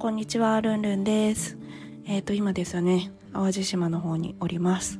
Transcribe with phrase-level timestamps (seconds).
[0.00, 1.58] こんにちは、ルンルンです。
[2.06, 4.98] えっ、と、今ですよね、淡路島の方におります。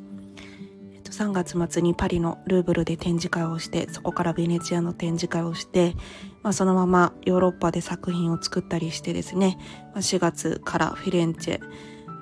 [0.95, 5.95] えっ、と、3月末にパリのルーブルで展示会をして、そこからベネチアの展示会をして、
[6.43, 9.57] まあ、そのままヨーロッパで作品を作ったりしてですね、
[9.95, 11.61] まあ、4月からフィレンチェ、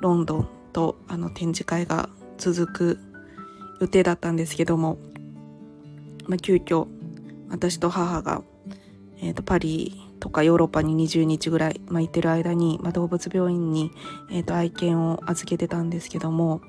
[0.00, 3.00] ロンドンとあの展示会が続く
[3.80, 4.98] 予定だったんですけども、
[6.28, 6.86] まあ、急遽
[7.50, 8.44] 私と母が、
[9.20, 13.90] えー、とパリとかヨーロッパに20日ぐらい、まあ、行ってる間に、まあ、動物病院に、
[14.30, 16.60] えー、と愛犬を預けてたんですけども、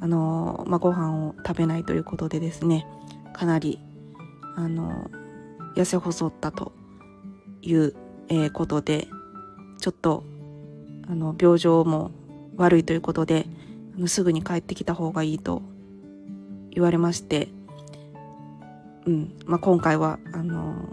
[0.00, 2.86] あのーまあ、ご飯を食べないということでですね
[3.32, 3.80] かなり、
[4.56, 5.26] あのー
[5.76, 6.72] 痩せ細ったと
[7.60, 7.94] いう、
[8.28, 9.08] えーことで
[9.78, 10.24] ちょっと
[11.06, 12.10] あの病状も
[12.56, 13.46] 悪いということで
[13.94, 15.62] あのすぐに帰ってきた方がいいと
[16.70, 17.48] 言われまして、
[19.06, 20.88] うんまあ、今回はあの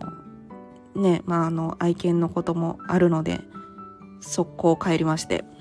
[0.96, 3.42] ねまああの愛犬のこともあるので
[4.22, 5.44] 速攻帰りまして。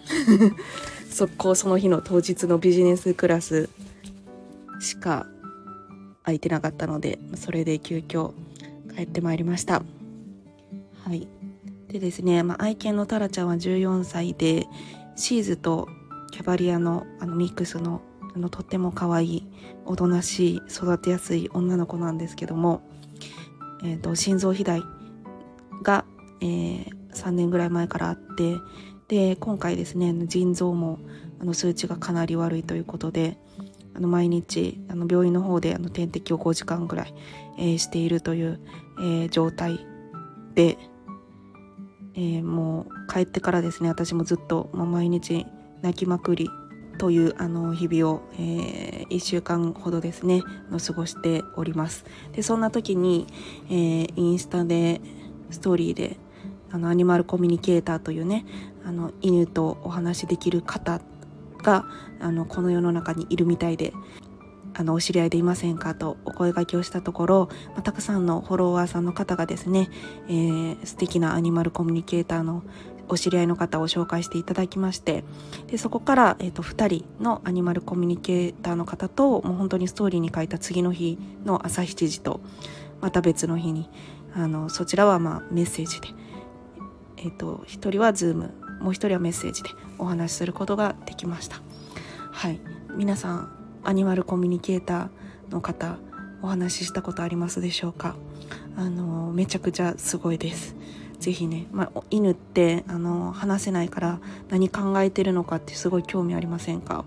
[1.13, 3.69] 速攻その日の当日のビジネスクラス
[4.81, 5.27] しか
[6.25, 8.33] 空いてなかったのでそれで急遽
[8.97, 9.83] 帰ってまいりました。
[11.05, 11.29] はい。
[11.89, 14.67] でですね、まあ、愛犬のタラちゃんは14歳で
[15.15, 15.89] シーズと
[16.31, 18.01] キャバリアのあのミックスの
[18.35, 19.47] あのとっても可愛い
[19.85, 22.81] おとなしい育てやすい女の子なんですけども、
[23.85, 24.83] えー、と心臓肥大
[25.83, 26.05] が、
[26.41, 28.57] えー3年ぐらい前からあって
[29.09, 30.99] で今回ですね腎臓も
[31.41, 33.37] あの数値がかなり悪いということで
[33.95, 37.15] あの毎日あの病院の方であの点滴を5時間ぐらい、
[37.59, 38.61] えーしているという、
[38.99, 39.87] えー状態
[40.55, 40.79] で、
[42.15, 45.47] えーもう帰ってからですね私もずっと、まあ、毎日
[45.83, 46.49] 泣きまくり
[46.99, 52.07] というあの日々を、え1週間ほどですねの過ごしております。
[52.33, 53.27] でそんな時に、
[53.69, 55.03] えーインスタで
[55.53, 56.17] ストーリーで
[56.71, 58.45] あのアニマルコミュニケーターというね
[58.85, 61.01] あの犬とお話しできる方
[61.63, 61.87] が
[62.21, 63.93] あのこの世の中にいるみたいで
[64.75, 69.91] あのお知り合いでいませんかとお声掛けをしたところ、まあたくさんのフォロワーさんの方がですね、
[70.29, 72.63] えー素敵なアニマルコミュニケーターの
[73.09, 75.25] お知り合いの方を紹介していただきまして
[75.67, 82.41] でそこから、えー、と2人のアニマルコミュニケーターの方ともう本当にストーリーに書いた次の日の朝7時と
[83.01, 83.91] また別の日に
[84.35, 86.09] あのそちらはまあメッセージで、
[87.19, 91.61] えー、と1人はズームもう1人はメッセージでお話しすることができました。
[92.31, 92.61] はい、
[92.97, 93.53] 皆さん
[93.85, 95.99] アニマルコミュニケーターの方
[96.41, 98.17] お話ししたことありますでしょうか？
[98.77, 100.75] あのめちゃくちゃすごいです。
[101.21, 107.05] ぜひね、まあ、犬ってあの話せないから何考えてるのかってすごい興味ありませんか？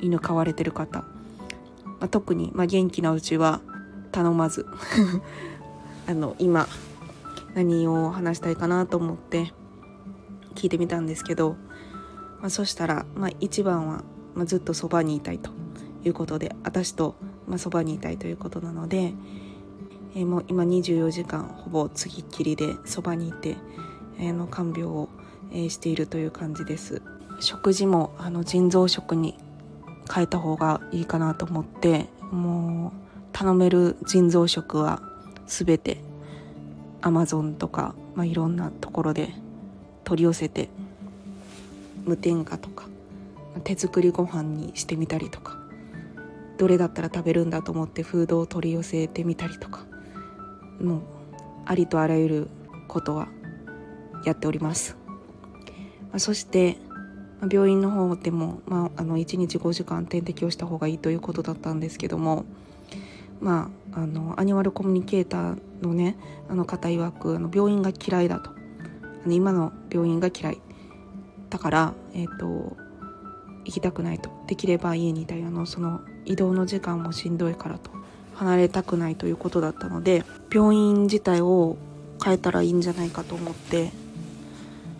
[0.00, 1.06] 犬飼われてる方、ま
[2.02, 3.60] あ、特に、まあ、元気なうちは
[4.12, 4.66] 頼まず。
[6.06, 6.68] あの今
[7.54, 9.52] 何を話したいかなと思って
[10.54, 11.56] 聞いてみたんですけど、
[12.40, 14.04] まあ、そしたら、まあ、一番は、
[14.34, 15.50] まあ、ずっとそばにいたいと
[16.04, 17.14] いうことで私と、
[17.46, 19.12] まあ、そばにいたいということなので、
[20.14, 23.56] えーもう今24時間ほぼつきっきりでそばにいて、
[24.18, 25.08] えーの看病を、
[25.52, 27.02] えーしているという感じです。
[27.40, 29.38] 食事もあの腎臓食に
[30.12, 35.02] 変えた方がいいかなと思ってもう頼める腎臓食は
[35.46, 35.98] 全て
[37.00, 39.30] アマゾンとか、まあ、いろんなところで
[40.04, 40.68] 取り寄せて
[42.04, 42.86] 無添加とか
[43.64, 45.58] 手作りご飯にしてみたりとか
[46.58, 49.84] どれだったら食べるんだと思ってフードを取り寄せてみたりとか
[50.80, 51.00] もう
[51.64, 52.48] ありとあらゆる
[52.88, 53.28] ことは
[54.24, 54.96] やっております、
[56.10, 56.76] まあそして
[57.50, 62.44] 病院の方でも、まあ、あの1日5時間点滴をした方がいいということだったんですけども
[63.42, 66.16] まあ、あのアニマルコミュニケーターのね
[66.48, 68.50] あの方曰くあの病院が嫌いだと。
[68.50, 70.60] あの今の病院が嫌い。
[71.50, 72.76] だから、えー、と
[73.64, 74.30] 行きたくないと。
[74.46, 75.42] できれば家にいたい。
[75.42, 77.90] あのその移動の時間もしんどいからと。
[78.34, 81.76] 離れたくないということだったので病院自体を
[82.22, 83.90] 変えたらいいんじゃないかと思って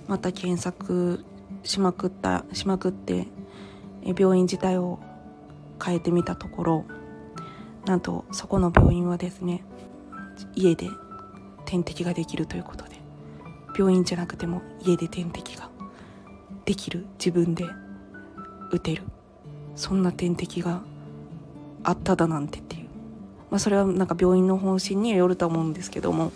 [0.08, 1.24] また検索
[1.64, 3.26] しまくったしまくって
[4.04, 4.98] 病院自体を
[5.82, 6.84] 変えてみたところ
[7.86, 9.64] なんとそこの病院はですね
[10.54, 10.88] 家で
[11.64, 12.96] 点滴ができるということで
[13.76, 15.68] 病院じゃなくても家で点滴が
[16.64, 17.64] できる自分で
[18.70, 19.02] 打てる。
[19.74, 20.82] そんな点滴が
[21.82, 22.88] あっただなんてっていう。
[23.50, 26.32] まあそれはなんか病院の方針によると思うんですけども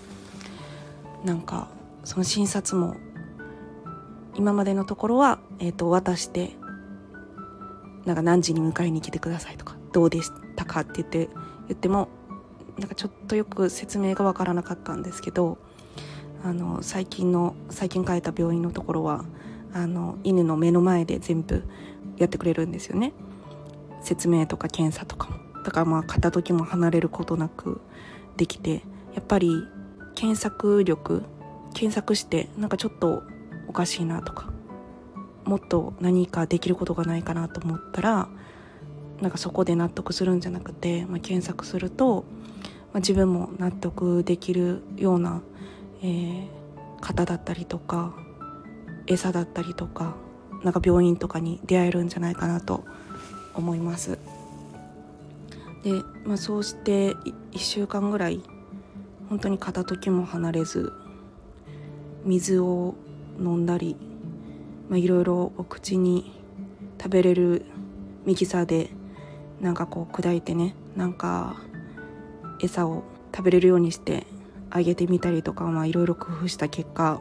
[1.25, 1.69] なんか
[2.05, 2.95] その診察も
[4.35, 6.51] 今までのところは、えー、と渡して
[8.05, 11.29] なんか何時に迎えに来てくださいとかどうですしたかって言って
[11.69, 12.09] 言っても
[12.79, 15.59] なんかちょっとよく説明がわからなかったんですけど
[16.43, 19.25] あの最近の最近変えた病院のところは
[19.75, 21.65] あの犬の目の前で全部
[22.17, 23.13] やってくれるんですよね。
[24.01, 25.37] 説明とか検査とかも。
[25.65, 27.81] だからまあ片時も離れることなく
[28.37, 28.83] できて
[29.15, 29.51] やっぱり
[30.15, 31.25] 検索力
[31.75, 33.25] 検索してなんかちょっと
[33.67, 34.51] おかしいなとか
[35.45, 38.29] もっと何かできることがないかなと思ったら
[39.21, 42.25] なんかそこで納得するんじゃなくて、まあ、検索すると、
[42.93, 45.43] まあ、自分も納得できるような、
[46.03, 46.47] えー、
[47.01, 48.15] 方だったりとか
[49.07, 50.17] 餌だったりとか
[50.63, 52.85] なんか病院とかに出会えるんじゃないかなと
[53.55, 54.19] 思います。
[55.83, 55.93] で、
[56.25, 58.43] まあ、そうして1週間ぐらい
[59.29, 60.93] 本当に片時も離れず
[62.25, 62.95] 水を
[63.39, 63.97] 飲んだり
[64.91, 66.33] いろいろお口に
[66.99, 67.65] 食べれる
[68.25, 68.91] ミキサーで
[69.61, 71.57] なんかこう砕いてねなんか
[72.61, 73.05] 餌を
[73.35, 74.27] 食べれるようにして
[74.71, 77.21] あげてみたりとかいろいろ工夫した結果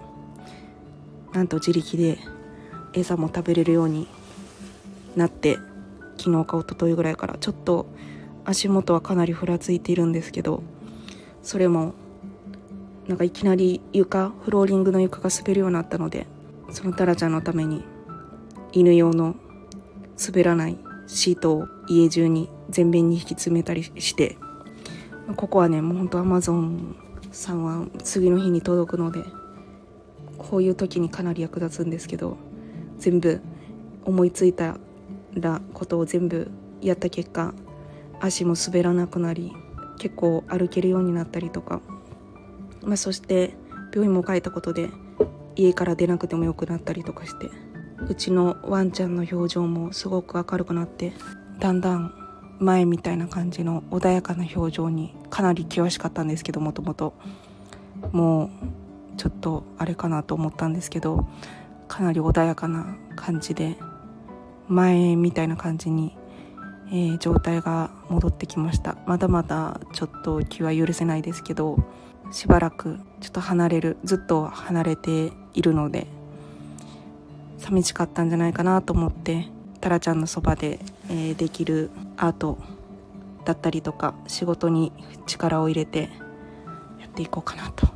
[1.34, 2.18] なんと自力で
[2.94, 4.08] 餌も食べれるように
[5.16, 5.58] なって
[6.18, 7.88] 昨日か一昨日ぐらいからちょっと
[8.46, 10.64] 足元はかなりふらついているんですけど
[11.42, 11.94] それも
[13.08, 16.26] なんかいきなり床フローリングの床が滑るようになったので
[16.72, 17.84] そのタラちゃんのために
[18.72, 19.36] 犬用の
[20.26, 20.78] 滑らない
[21.08, 24.38] シートを家中に全面に引き詰めたりして
[25.36, 26.96] ここはねもうほんとアマゾン
[27.32, 29.24] さんは次の日に届くので
[30.38, 32.38] こういう時にかなり役立つんですけど
[32.98, 33.42] 全部
[34.04, 34.78] 思いついた
[35.34, 36.52] らことを全部
[36.82, 37.54] やった結果
[38.20, 39.54] 足も滑らなくなり
[39.98, 41.82] 結構歩けるようになったりとか、
[42.84, 43.56] まあ、そして
[43.94, 44.90] 病院も変えたことで
[45.56, 47.50] 家から出なくてもよくなったりとかして
[48.10, 51.14] うちのワンちゃんの表情もすごく明るくなって
[51.60, 52.14] だんだん
[52.60, 57.14] 前みたいな感じの穏やかな表情にかなり険しかったんですけどもともと。
[58.12, 58.50] もう
[59.18, 61.28] ちょっとあれかなと思ったんですけど
[61.88, 63.78] かなり穏やかな感じで
[64.68, 66.16] 前みたいな感じに、
[66.88, 68.98] えー、状態が戻ってきました。
[69.06, 71.78] まだまだちょっと気は許せないですけど
[72.32, 76.08] しばらくちょっと離れるずっと離れているので
[77.60, 79.48] 寂しかったんじゃないかなと思って
[79.80, 80.80] タラちゃんのそばで、
[81.10, 82.58] えー、できるアート
[83.46, 84.92] だったりとか仕事に
[85.28, 86.10] 力を入れて
[87.00, 87.88] やっていこうかなと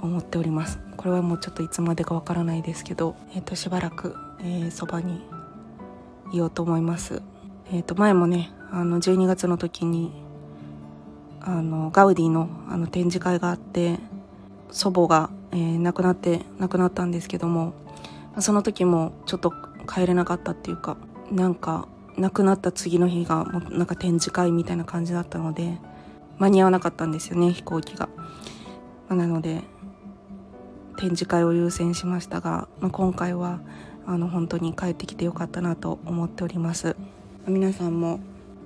[0.00, 0.78] 思っております。
[0.96, 5.22] これはもうちょっといつまでかわからないですけど、えー、としばらく、えー、そばに
[6.32, 7.22] いようと思います。
[7.72, 10.12] えっ、ー、と前もねあの12月の時に
[11.40, 13.98] あのガウディのあの展示会があって
[14.70, 17.72] 祖母が、えー、亡くなって亡くなったんですけども
[18.38, 19.52] その時もちょっと
[19.88, 20.96] 帰れなかったっていうか
[21.32, 25.78] なんか亡くなった次の日がもうなんか展示会みたいな感じだったので
[26.38, 28.08] 間に合わなかったんですよね飛行機が。
[29.08, 29.62] なので
[30.96, 33.60] 展示会を優先しましたが、まあ、今回は
[34.06, 36.94] あの本当に帰ってきてよかったなと思っております
[37.46, 38.20] 皆さんも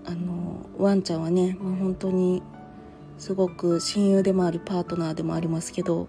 [0.05, 2.43] あのワンちゃんはね、まあ、本当に
[3.19, 6.09] すごく親友でもありパートナーでもありますけど、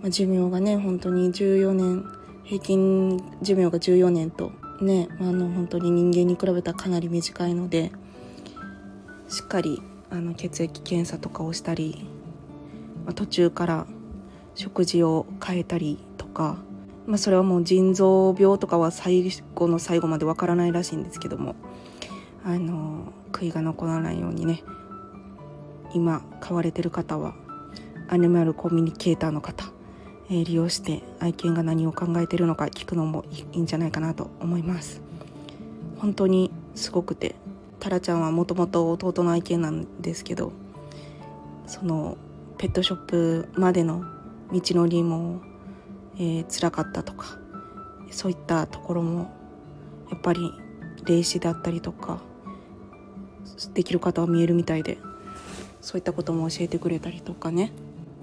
[0.00, 2.04] まあ、寿命がね本当に14年
[2.44, 4.52] 平均寿命が14年と
[4.84, 7.92] ねあの本当に人間に比べたらかなり短いので
[9.28, 12.06] しっかりあの血液検査とかをしたり、
[13.04, 13.86] まあ、途中から
[14.54, 16.56] 食事を変えたりとか、
[17.06, 21.54] まあ、それはもう腎臓病とかは最後の最後までわからないらしいんですけども
[22.44, 24.62] あの悔いが残らないようにね
[25.92, 27.34] 今買われてる方は
[28.08, 29.72] アニマルコミュニケーターの方、
[30.30, 35.00] え、利用して愛犬が何を考えてるのか聞くのもいいんじゃないかなと思います。
[35.98, 37.36] 本当にすごくて
[37.80, 40.52] タラちゃんはもともと弟の愛犬なんですけど
[41.66, 42.18] その
[42.58, 44.04] ペットショップまでの
[44.52, 45.40] 道のりも、
[46.16, 47.38] えー、辛かったとか
[48.10, 49.30] そういったところも
[50.10, 50.52] やっぱり
[51.04, 52.20] 霊視であったりとか
[53.72, 54.98] できる方は見えるみたいで
[55.80, 57.72] そういったことも教えてくれたりとかね。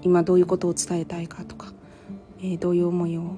[0.03, 1.71] 今どういうことを伝えたいかとか、
[2.43, 3.35] え、どういう思いを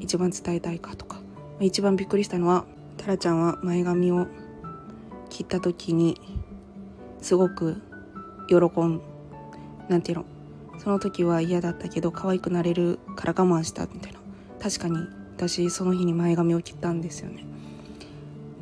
[0.00, 1.22] 一番伝えたいかとか。
[1.60, 2.64] 一番びっくりしたのは
[2.96, 4.26] タラちゃんは前髪を
[5.30, 6.20] 切った時に
[7.20, 7.80] すごく
[8.48, 9.00] 喜ん
[9.88, 10.24] なんていうの
[10.78, 14.18] その時は嫌だったけど可愛くなれるから我慢したみたいな。
[14.60, 14.96] 確かに
[15.36, 17.44] 私その日に前髪を切ったんですよね。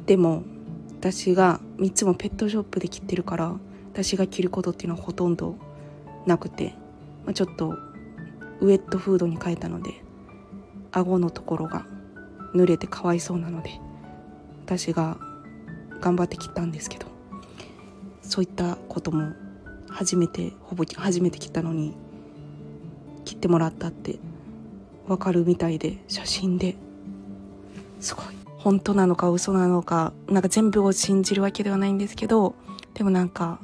[0.06, 0.42] でも
[0.98, 3.54] 私が3つもペットショップで切ってるから
[3.92, 5.56] 私が着ることっていうのはほとんど
[6.26, 6.74] なくて、
[7.24, 7.78] まあ、ちょっと
[8.60, 10.02] ウエットフードに変えたので
[10.92, 11.86] 顎のところが
[12.54, 13.80] 濡れてかわいそうなので
[14.64, 15.18] 私が
[16.00, 17.06] 頑張って切ったんですけど
[18.22, 19.32] そういったことも
[19.88, 21.96] 初めてほぼ初めて切ったのに
[23.24, 24.18] 切ってもらったって
[25.06, 26.76] わかるみたいで写真で
[28.00, 28.24] すごい。
[28.58, 32.54] 本当なのか嘘なのかなんか全部を信じるわけではないんですけど
[32.92, 33.58] でもなんか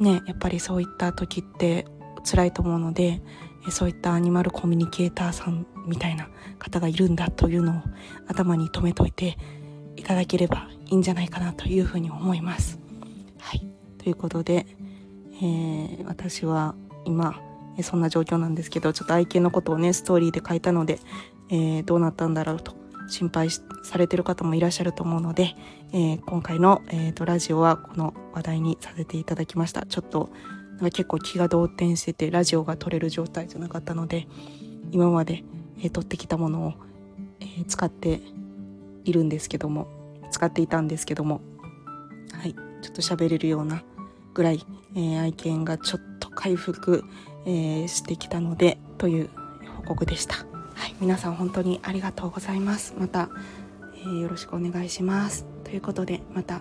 [0.00, 1.86] ねやっぱりそういった時って
[2.28, 3.22] 辛いと思うので
[3.70, 7.82] そういったアニマルコミュニケーターさんみたいな方がいるんだというのを
[8.26, 9.38] 頭に留めといて
[9.96, 12.78] いただければいいんじゃないかなというふうに思います。
[13.38, 13.66] はい、
[13.98, 14.66] ということで、
[15.40, 17.40] えー、私は今
[17.82, 20.98] そんな状況なんですけどちょっと愛犬のことをねストーリーで書いたので、
[21.50, 22.74] えー、どうなったんだろうと
[23.08, 23.62] 心配さ
[23.96, 25.54] れてる方もいらっしゃると思うので、
[25.92, 30.30] えー、今回の、えーと、ラジオはこの話題にさせていただきましたちょっと
[30.80, 34.26] 結構気が動転しててラジオが撮れる状態じゃなかったので
[34.92, 35.42] 今まで、
[35.80, 36.74] えー、撮ってきたものを、
[37.40, 38.20] えー、使って
[39.04, 39.88] いるんですけども
[40.30, 41.40] 使っていたんですけども
[42.32, 43.82] はいちょっと喋れるような
[44.34, 47.04] ぐらい、えー、愛犬がちょっと回復、
[47.44, 49.30] えー、してきたのでという
[49.78, 50.36] 報告でした。
[50.74, 52.94] はい、皆さん本当にありがとうございます。
[52.96, 53.30] また、
[53.94, 55.44] えー、よろしくお願いします。
[55.64, 56.60] ということでまた、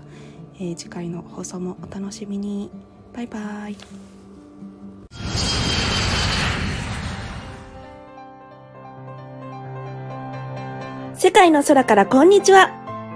[0.56, 2.72] えー、次回の放送もお楽しみに。
[3.18, 3.76] バイバイ。
[11.16, 12.70] 世界の空からこんにちは。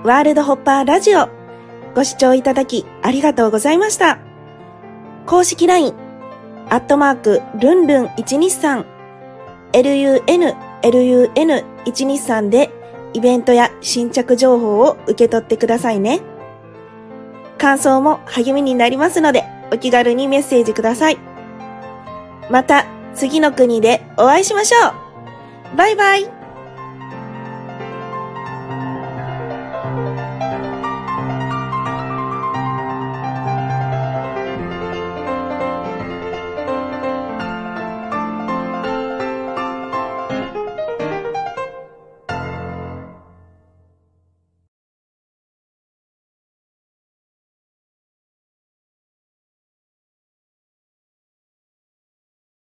[0.03, 1.29] ワールドホッパーラジオ。
[1.93, 4.17] ご視聴いただきありがとうございました。
[5.27, 5.93] 公式 LINE、
[6.71, 8.83] アットマーク、ルンルン123、
[9.71, 10.23] lun,
[10.81, 12.71] lun123 で
[13.13, 16.21] イベントや新着情報を受け取ってくださいね。
[17.59, 19.40] 感想も励みになりますので、
[19.71, 21.17] お気軽にメッセージください。
[22.49, 22.85] また
[23.15, 24.89] 次の国でお会いしましょ
[25.73, 26.40] うバイバイ